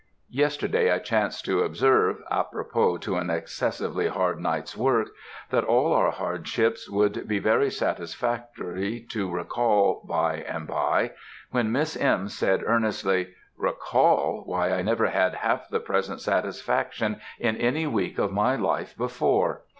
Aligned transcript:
Yesterday, 0.31 0.89
I 0.91 0.97
chanced 0.97 1.45
to 1.45 1.61
observe, 1.61 2.23
apropos 2.31 2.97
to 2.97 3.17
an 3.17 3.29
excessively 3.29 4.07
hard 4.07 4.39
night's 4.39 4.75
work, 4.75 5.09
that 5.51 5.63
all 5.63 5.93
our 5.93 6.09
hardships 6.09 6.89
would 6.89 7.27
be 7.27 7.37
very 7.37 7.69
satisfactory 7.69 9.05
to 9.11 9.29
recall 9.29 10.03
by 10.09 10.37
and 10.37 10.65
by, 10.67 11.11
when 11.51 11.71
Miss 11.71 11.95
M. 11.95 12.29
said 12.29 12.63
earnestly, 12.65 13.35
"Recall! 13.55 14.41
why, 14.47 14.71
I 14.71 14.81
never 14.81 15.05
had 15.09 15.35
half 15.35 15.69
the 15.69 15.79
present 15.79 16.19
satisfaction 16.19 17.21
in 17.37 17.55
any 17.57 17.85
week 17.85 18.17
of 18.17 18.31
my 18.31 18.55
life 18.55 18.97
before!" 18.97 19.65